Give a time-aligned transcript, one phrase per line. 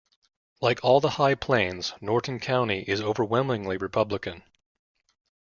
[0.61, 4.41] Like all the High Plains, Norton County is overwhelmingly Republican.